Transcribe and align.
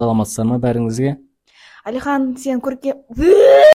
саламатсыздар 0.00 0.46
ма 0.48 0.56
бәріңізге? 0.62 1.16
Алихан 1.84 2.36
сен 2.40 2.60
көркем 2.64 2.96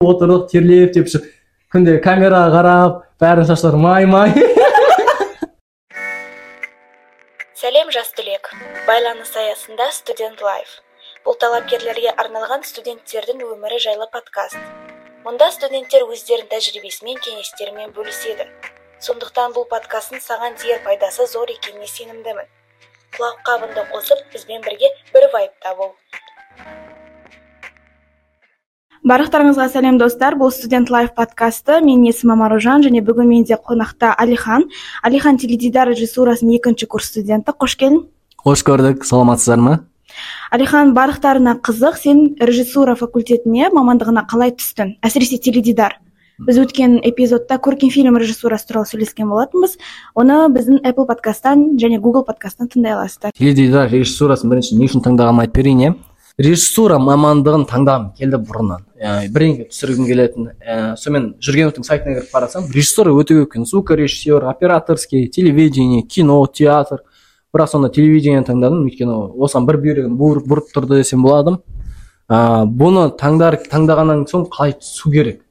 отырдық 0.04 0.48
терлеп 0.52 0.93
тепшіп 0.97 1.24
күнде 1.73 1.98
камераға 2.04 2.50
қарап 2.54 2.98
бәрінің 3.20 3.48
шаштары 3.50 3.78
май 3.81 4.06
май. 4.08 4.32
Сәлем 7.64 7.88
жас 7.95 8.10
түлек. 8.16 8.50
Байланыс 8.88 9.32
аясында 9.40 9.87
студент 9.96 10.40
лайф. 10.45 10.80
Бұл 11.24 11.38
талапкерлерге 11.40 12.10
арналған 12.12 12.64
студенттердің 12.68 13.41
өмірі 13.46 13.79
жайлы 13.80 14.09
подкаст. 14.12 14.59
Мұнда 15.25 15.48
студенттер 15.54 16.04
өздерінің 16.04 16.50
тәжірибесімен 16.50 17.16
кеңестерімен 17.25 17.95
бөліседі. 17.96 18.45
Сондықтан 19.04 19.56
бұл 19.56 19.64
подкасттың 19.70 20.20
саған 20.20 20.61
тиер 20.61 20.84
пайдасы 20.84 21.25
зор 21.30 21.48
екеніне 21.54 21.88
сенімдімін. 21.88 22.46
Құлаққабыңды 23.16 23.82
қосып 23.95 24.20
бізбен 24.34 24.61
бірге 24.66 24.88
бір 25.14 25.30
вайбта 25.32 25.72
бол 25.79 25.95
барлықтарыңызға 29.05 29.69
сәлем 29.69 29.98
достар. 30.01 30.34
Бұл 30.41 30.51
студент 30.52 30.91
лайф 30.91 31.12
подкасты. 31.15 31.80
Менің 31.84 32.09
есімім 32.09 32.45
аружан 32.47 32.84
және 32.84 33.02
бүгін 33.05 33.28
менде 33.28 33.59
қонақта 33.61 34.15
алихан. 34.16 34.64
Алихан 35.05 35.37
теледидар 35.38 35.91
режиссурасының 35.92 36.56
екінші 36.56 36.88
курс 36.88 37.11
студенті. 37.12 37.52
Қош 37.52 37.77
келдің 37.80 38.06
қош 38.45 38.64
көрдік. 38.64 39.05
Саламатсыздар 39.05 39.61
ма? 39.61 39.80
Алихан 40.51 40.95
барлықтарына 40.97 41.59
қызық. 41.61 42.01
Сен 42.01 42.25
режиссура 42.41 42.97
факультетіне 42.97 43.69
мамандығына 43.75 44.25
қалай 44.30 44.56
түстің? 44.56 44.97
Әсіресе 45.05 45.39
теледидар. 45.39 45.98
Біз 46.41 46.59
өткен 46.59 46.97
эпизодта 47.06 47.61
көркем 47.62 47.92
фильм 47.95 48.16
режиссурасы 48.19 48.66
туралы 48.66 48.89
сөйлескен 48.89 49.28
болатынбыз. 49.30 49.77
Оны 50.19 50.48
біздің 50.50 50.80
apple 50.83 51.06
подкасттан 51.06 51.77
және 51.78 52.00
google 52.00 52.25
подкасттан 52.27 52.73
тыңдай 52.73 52.97
аласыздар. 52.97 53.36
Теледидар 53.39 53.86
режиссурасын 53.92 54.50
бірінші 54.50 54.80
не 54.80 54.89
үшін 54.89 55.05
таңдағанымды 55.05 55.47
айтып 55.47 55.61
берейін 55.61 55.84
иә? 55.84 55.95
Режиссура 56.41 56.98
мамандығын 56.98 57.65
таңдағым 57.70 58.06
келді 58.19 58.41
бұрыннан. 58.42 58.83
Ә, 58.98 59.29
бірдеңе 59.30 59.69
түсіргім 59.70 60.06
келетін 60.09 60.48
ә, 60.58 60.97
сонымен 60.98 61.28
жүргеновтың 61.45 61.86
сайтына 61.86 62.17
кіріп 62.17 62.33
қарасам 62.34 62.67
режиссура 62.75 63.12
өте 63.14 63.36
көп 63.39 63.53
екен 63.53 63.67
звукорежиссер 63.70 64.48
операторский 64.50 65.28
телевидение 65.28 66.03
кино 66.03 66.45
театр. 66.47 67.05
Бірақ 67.55 67.70
сонда 67.70 67.89
телевидение 67.95 68.42
таңдадым 68.42 68.83
өйткені 68.89 69.14
осыған 69.39 69.69
бір 69.69 69.78
бүйрегім 69.84 70.19
бұрып 70.19 70.73
тұрды 70.75 70.98
десем 70.98 71.23
болады 71.23 71.61
ә, 72.27 72.67
бұны 72.67 73.12
таңдар 73.14 73.61
таңдағаннан 73.70 74.27
соң 74.27 74.48
қалай 74.51 74.75
түсу 74.80 75.12
керек? 75.14 75.45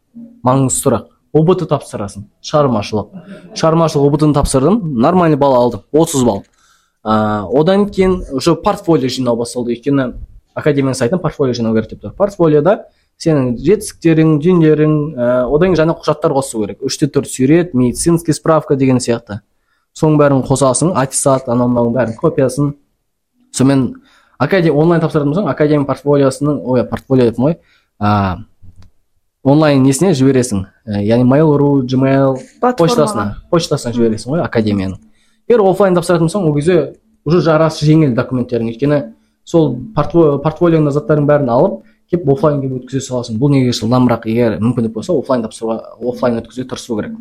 Маңызды 0.44 0.84
сұрақ. 0.84 1.08
Ұбт 1.34 1.64
тапсырасың 1.70 2.28
шығармашылық. 2.44 3.16
Шығармашылық 3.56 4.12
ұбт 4.12 4.28
ны 4.28 4.36
тапсырдым 4.36 4.82
нормальный 5.00 5.40
балл 5.40 5.56
алдым 5.56 5.88
30 5.96 6.28
балл. 6.28 6.44
Ә, 7.08 7.48
одан 7.48 7.88
кейін 7.88 8.20
уже 8.36 8.54
портфолио 8.56 9.10
жинау 9.10 9.40
басталды. 9.40 9.74
Өйткені 9.74 10.12
академияның 10.56 10.98
сайтынан 10.98 11.22
портфолио 11.22 11.54
жинау 11.54 11.74
керек 11.76 11.90
деп 11.94 12.04
тұр. 12.04 12.14
Портфолиода 12.18 12.78
сенің 13.22 13.56
жетістіктерің 13.62 14.38
дүниелерің 14.44 14.94
ә, 15.16 15.28
одан 15.48 15.74
кейін 15.74 15.80
жаңа 15.80 15.96
құжаттар 16.00 16.34
қосу 16.36 16.64
керек. 16.64 16.82
Үште 16.86 17.08
төрт 17.08 17.30
сурет 17.30 17.74
медицинский 17.74 18.34
справка 18.34 18.76
деген 18.76 18.98
сияқты. 18.98 19.42
Соның 19.94 20.18
бәрін 20.18 20.42
қосасың 20.48 20.96
аттестат 20.98 21.50
анау 21.50 21.70
мынаның 21.70 21.94
бәрін 21.94 22.18
копиясын. 22.18 22.74
Сонымен 23.54 24.02
академия 24.42 24.74
онлайн 24.74 25.02
тапсыратын 25.04 25.38
соң 25.38 25.50
академия 25.52 25.86
портфолиосының 25.86 26.64
ой 26.66 26.84
портфолио 26.90 27.30
деппін 27.30 27.46
ғой 27.46 27.58
ә, 28.02 28.42
онлайн 29.44 29.84
несіне 29.86 30.14
жібересің. 30.18 30.66
Ә, 30.88 31.04
яғни 31.06 31.30
mail 31.30 31.54
ру 31.62 31.84
gmail 31.86 32.40
почтасына 32.60 33.44
почтасына 33.52 33.94
жібересің 33.94 34.34
ғой 34.34 34.46
академияның. 34.48 34.98
Егер 35.48 35.62
оффлайн 35.68 35.96
тапсыратын 35.96 36.32
соң 36.34 36.50
ол 36.50 36.56
кезде 36.58 36.96
уже 37.26 37.42
жарасы 37.46 37.86
жеңіл 37.86 38.16
документтерің. 38.18 38.74
Өйткені 38.74 39.00
сол 39.46 39.76
портфолионда 39.96 40.92
заттардың 40.96 41.28
бәрін 41.28 41.52
алып 41.54 41.82
келіп 42.12 42.30
оффлайнге 42.36 42.70
өткізе 42.78 43.02
саласың. 43.08 43.38
Бұл 43.42 43.52
неге 43.54 43.74
жылдамырақ 43.76 44.28
егер 44.30 44.60
мүмкіндік 44.62 44.94
болса 44.94 45.14
оффлайн 45.18 45.44
тапсыруға 45.46 45.78
оффлайн 46.00 46.40
өткізуге 46.42 46.68
тырысу 46.70 46.98
керек. 47.00 47.16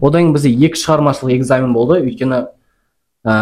Одан 0.00 0.26
кейін 0.26 0.34
бізде 0.34 0.52
екі 0.66 0.80
шығармашылық 0.80 1.36
экзамен 1.36 1.72
болды. 1.72 2.00
Өйткені 2.02 2.40
ә, 3.24 3.36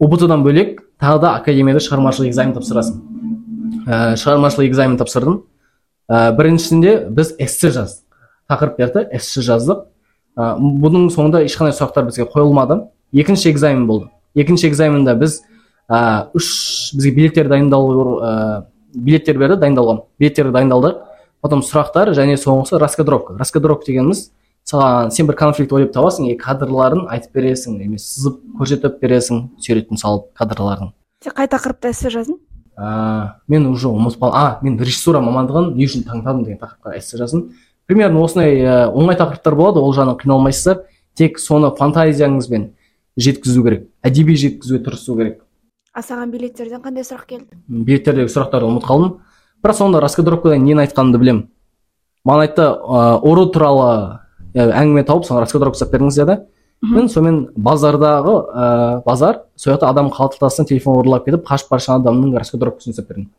ұбт 0.00 0.26
дан 0.26 0.42
бөлек 0.44 0.82
тағы 1.00 1.22
да 1.22 1.34
академияда 1.38 1.82
шығармашылық 1.84 2.32
экзамен 2.32 2.56
тапсырасың. 2.56 2.98
Ә, 3.86 4.16
шығармашылық 4.18 4.68
экзамен 4.68 4.98
тапсырдым. 4.98 5.42
Ә, 6.08 6.32
біріншісінде 6.36 6.96
біз 7.14 7.34
эссе 7.38 7.70
жаздық. 7.70 8.04
Тақырып 8.50 8.78
берді 8.80 9.06
эссе 9.16 9.44
жаздық. 9.44 9.86
Ә, 10.36 10.56
бұның 10.58 11.08
соңында 11.14 11.44
ешқандай 11.46 11.76
сұрақтар 11.76 12.08
бізге 12.08 12.28
қойылмады. 12.32 12.88
Екінші 13.12 13.52
экзамен 13.52 13.86
болды. 13.86 14.10
Екінші 14.34 14.68
экзаменде 14.68 15.14
біз 15.14 15.40
ә, 15.88 16.28
үш 16.36 16.92
бізге 16.94 17.14
билеттер 17.16 17.48
дайындалу 17.48 18.18
ә, 18.20 18.32
билеттер 18.94 19.38
берді 19.38 19.58
дайындалған. 19.64 20.02
Билеттер 20.20 20.52
дайындалдық. 20.52 21.04
Потом 21.42 21.62
сұрақтар 21.62 22.12
және 22.16 22.36
соңғысы 22.40 22.80
раскадровка. 22.82 23.36
Раскадровка 23.38 23.86
дегеніміз 23.88 24.28
саған 24.68 25.12
сен 25.14 25.28
бір 25.28 25.36
конфликт 25.38 25.72
ойлап 25.72 25.94
табасың 25.94 26.28
и 26.28 26.36
кадрларын 26.36 27.06
айтып 27.08 27.38
бересің 27.38 27.78
емес 27.84 28.08
сызып 28.16 28.40
көрсетіп 28.58 28.98
бересің 29.00 29.44
суретін 29.64 30.00
салып 30.00 30.28
кадрлардың. 30.36 30.92
Сен 31.24 31.34
қай 31.36 31.48
тақырыпта 31.48 31.92
эссе 31.92 32.10
жаздың? 32.12 32.40
Ә, 32.76 33.38
мен 33.48 33.66
уже 33.70 33.88
ұмытып 33.88 34.20
қалдым 34.20 34.36
а 34.36 34.58
мен 34.62 34.76
режиссура 34.78 35.22
мамандығын 35.24 35.72
не 35.78 35.88
үшін 35.88 36.04
таңдадым 36.06 36.44
деген 36.44 36.60
тақырыпқа 36.60 36.98
эссе 36.98 37.18
жаздым. 37.18 37.52
Примерно 37.86 38.22
осындай 38.22 38.60
ә, 38.60 38.76
оңай 38.92 39.16
тақырыптар 39.16 39.56
болады 39.56 39.80
ол 39.80 39.94
жағынан 39.96 40.20
қиналмайсыздар. 40.20 40.84
Тек 41.18 41.40
соны 41.42 41.72
фантазияңызбен 41.74 42.72
жеткізу 43.18 43.64
керек 43.64 43.88
әдеби 44.04 44.36
жеткізуге 44.38 44.84
тырысу 44.84 45.16
керек. 45.16 45.40
А 45.98 46.02
саған 46.04 46.30
билеттерден 46.30 46.82
қандай 46.84 47.02
сұрақ 47.06 47.26
келді? 47.26 47.58
Билеттердегі 47.66 48.30
сұрақтарды 48.30 48.68
ұмытып 48.68 48.86
қалдым 48.86 49.16
бірақ 49.64 49.78
сонда 49.78 50.00
раскадровкада 50.04 50.58
нені 50.62 50.84
айтқанымды 50.84 51.18
білемін. 51.18 51.48
Маған 52.28 52.44
айтты 52.44 52.66
ыыы 52.68 53.18
ұры 53.26 53.46
туралы 53.50 53.88
әңгіме 54.54 55.02
тауып 55.08 55.26
соған 55.26 55.42
раскадровка 55.42 55.80
жасап 55.80 55.90
беріңіз 55.96 56.20
деді. 56.20 56.38
Мен 56.86 57.10
сонымен 57.10 57.40
базардағы 57.58 58.34
ыыы 58.46 59.02
базар 59.06 59.42
сол 59.56 59.74
жақта 59.74 59.90
адам 59.90 60.12
қалтасынан 60.14 60.68
телефон 60.70 61.00
ұрлап 61.02 61.26
кетіп 61.26 61.42
қашып 61.48 61.72
бара 61.72 61.82
жатқан 61.82 62.04
адамның 62.04 62.38
раскадровкасын 62.38 62.94
жасап 62.94 63.10
бердім. 63.10 63.30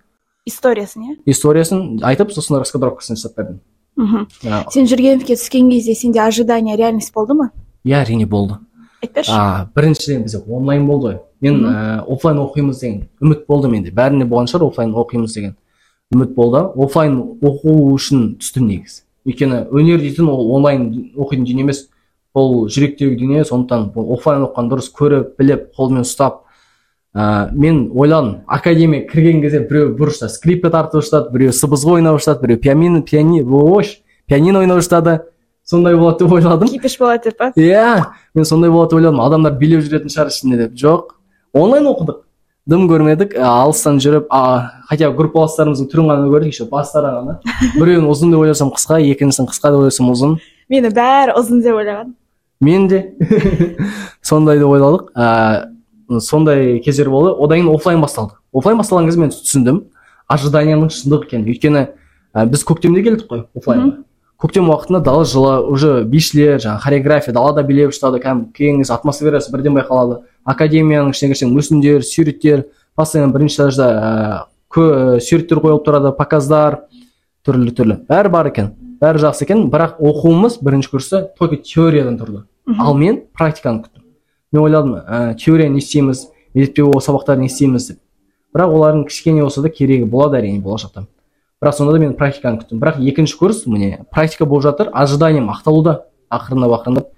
Историясын 0.50 1.06
иә? 1.06 1.16
Историясын 1.32 2.04
айтып 2.04 2.34
сосын 2.36 2.60
раскадровкасын 2.60 3.16
жасап 3.16 3.38
бердім. 3.40 3.62
Мхм. 3.96 4.28
Сен 4.74 4.92
жүргеновке 4.92 5.40
түскен 5.40 5.72
кезде 5.72 5.96
сенде 5.96 6.20
ожидание 6.20 6.76
реальность 6.76 7.14
болды 7.14 7.40
ма? 7.40 7.52
Иә 7.86 8.04
әрине 8.04 8.28
болды. 8.28 8.60
Айтып 9.02 9.22
берші. 9.22 9.40
Біріншіден 9.76 10.24
бізде 10.28 10.44
онлайн 10.48 10.88
болды 10.88 11.08
ғой. 11.08 11.20
Мен 11.42 11.62
ә, 11.66 12.04
оффлайн 12.08 12.40
оқимыз 12.44 12.80
деген 12.80 13.08
үміт 13.22 13.46
болды 13.48 13.70
менде. 13.70 13.92
Бәрінде 13.92 14.26
болған 14.30 14.50
шығар 14.52 14.68
оффлайн 14.68 14.96
оқимыз 14.96 15.36
деген 15.36 15.56
үміт 16.14 16.34
болды. 16.36 16.64
Оффлайн 16.76 17.18
оқу 17.42 17.76
үшін 17.94 18.36
түстім 18.42 18.68
негізі. 18.68 19.02
Өйткені 19.28 19.64
өнер 19.72 20.04
дейтін 20.04 20.30
ол 20.32 20.52
онлайн 20.58 20.90
оқитын 21.16 21.48
дүние 21.48 21.68
емес. 21.68 21.88
Ол 22.34 22.68
жүректегі 22.68 23.18
дүние 23.20 23.46
сондықтан 23.48 23.90
оффлайн 23.96 24.46
оқыған 24.48 24.70
дұрыс 24.74 24.92
көріп 24.96 25.34
біліп 25.40 25.72
қолмен 25.78 26.06
ұстап 26.06 26.44
ә, 27.16 27.50
мен 27.52 27.90
ойладым 27.94 28.44
академия 28.48 29.08
кірген 29.08 29.42
кезде 29.42 29.64
біреу 29.66 29.96
бұрышта 29.98 30.30
скрипка 30.30 30.70
тартып 30.70 31.04
жатады 31.04 31.34
біреу 31.34 31.56
сыбызғы 31.56 31.98
ойнап 31.98 32.22
жатады 32.22 32.46
біреу 32.46 32.62
пианино 32.62 33.02
пиани 33.02 33.42
пианино 34.28 34.60
ойнап 34.60 34.84
жатады 34.86 35.22
сондай 35.70 35.96
болады 35.96 36.24
деп 36.24 36.34
ойладым. 36.34 36.70
кипиш 36.70 36.98
болады 37.00 37.24
деп 37.30 37.38
па? 37.38 37.52
Иә 37.56 38.06
мен 38.34 38.46
сондай 38.46 38.70
болады 38.70 38.92
деп 38.92 38.98
ойладым. 38.98 39.22
Адамдар 39.22 39.58
билеп 39.58 39.84
жүретін 39.86 40.10
шығар 40.10 40.32
ішінде 40.32 40.58
деп. 40.58 40.74
Жоқ. 40.74 41.16
Онлайн 41.54 41.88
оқыдық. 41.90 42.24
Дым 42.70 42.86
көрмедік. 42.90 43.34
Алыстан 43.42 43.98
жүріп 44.02 44.28
а, 44.30 44.82
хотя 44.90 45.10
бы 45.10 45.18
группаластарымыздың 45.18 45.90
түрін 45.90 46.10
ғана 46.12 46.28
көрдік 46.30 46.52
еще 46.54 46.68
бастарын 46.70 47.16
ғана. 47.18 47.36
Біреуін 47.80 48.10
ұзын 48.12 48.34
деп 48.34 48.44
ойласам 48.44 48.70
қысқа 48.76 49.00
екіншісін 49.02 49.50
қысқа 49.50 49.72
деп 49.74 49.86
ойласам 49.86 50.12
ұзын. 50.14 50.36
Мені 50.70 50.92
бәрі 50.94 51.34
ұзын 51.40 51.64
деп 51.66 51.80
ойлаған. 51.80 52.12
Мен 52.62 52.88
де. 52.92 53.02
Сондай 54.22 54.62
деп 54.62 54.70
ойладық. 54.70 55.10
Ә, 55.16 56.20
сондай 56.22 56.78
кездер 56.86 57.10
болды. 57.10 57.34
Одан 57.34 57.64
кейін 57.64 57.74
оффлайн 57.74 58.04
басталды. 58.04 58.38
Оффлайн 58.54 58.78
басталған 58.84 59.10
кезде 59.10 59.24
мен 59.24 59.34
түсіндім. 59.34 59.82
Ожиданияның 60.30 60.94
шындық 60.94 61.26
екенін. 61.26 61.50
Өйткені 61.50 61.88
ә, 62.36 62.46
біз 62.46 62.68
көктемде 62.70 63.02
келдік 63.08 63.32
қой 63.32 63.48
оффлайнға 63.58 64.04
көктем 64.40 64.70
уақытында 64.72 65.02
дала 65.04 65.26
жылы 65.28 65.56
уже 65.68 66.04
бишілер 66.08 66.62
жаңағы 66.64 66.84
хореография 66.86 67.34
далада 67.36 67.64
билеп 67.68 67.92
жатады 67.96 68.22
кәдімгі 68.24 68.54
кеңес 68.56 68.92
атмосферасы 68.96 69.52
бірден 69.52 69.76
байқалады. 69.76 70.22
Академияның 70.48 71.12
ішіне 71.12 71.34
кірсең 71.34 71.52
мүсіндер 71.52 72.06
суреттер 72.08 72.68
постоянно 72.96 73.34
бірінші 73.36 73.60
этажда 73.60 73.90
ә, 74.72 75.20
суреттер 75.20 75.60
қойылып 75.60 75.84
тұрады 75.84 76.14
показдар 76.16 76.86
түрлі 77.44 77.76
түрлі. 77.76 78.00
Бәрі 78.08 78.32
бар 78.32 78.54
екен 78.54 78.72
бәрі 79.00 79.24
жақсы 79.26 79.44
екен 79.44 79.68
бірақ 79.72 80.00
оқуымыз 80.00 80.60
бірінші 80.64 80.92
курста 80.92 81.22
только 81.38 81.60
теориядан 81.60 82.18
тұрды. 82.20 82.44
Ал 82.80 82.96
мен 82.96 83.24
практиканы 83.36 83.84
күттім. 83.84 84.04
Мен 84.52 84.64
ойладым 84.64 84.96
ә, 85.00 85.36
теория 85.36 85.70
не 85.70 85.80
істейміз 85.80 86.28
мектептегі 86.54 87.00
сабақтарды 87.04 87.46
не 87.46 87.52
істейміз 87.52 87.88
деп. 87.92 88.00
Бірақ 88.56 88.76
олардың 88.76 89.06
кішкене 89.08 89.44
болса 89.44 89.62
да 89.62 89.70
керегі 89.70 90.06
болады 90.10 90.40
әрине 90.40 90.60
болашақта. 90.64 91.06
Бірақ 91.62 91.78
сонда 91.78 91.96
да 91.96 92.02
мен 92.04 92.18
практиканы 92.18 92.62
күттім. 92.62 92.82
Бірақ 92.82 93.00
екінші 93.04 93.38
курс 93.38 93.66
міне 93.68 94.06
практика 94.12 94.46
болып 94.46 94.68
жатыр 94.70 94.92
ожиданием 94.94 95.50
ақталуда 95.54 96.06
ақырындап 96.32 96.76
ақырындап. 96.80 97.10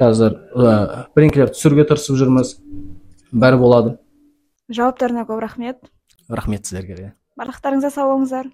Қазір 0.00 0.38
ә, 0.56 1.06
бірдеңкелерді 1.14 1.54
түсіруге 1.54 1.86
тырысып 1.90 2.16
жүрміз. 2.18 2.56
Бәрі 3.32 3.60
болады. 3.60 3.96
Жауаптарыңа 4.72 5.26
көп 5.28 5.42
рахмет. 5.44 5.84
Рахмет 6.28 6.66
сіздерге 6.66 7.12
барлықтарыңызға 7.38 7.90
сау 7.92 8.10
болыңыздар. 8.12 8.50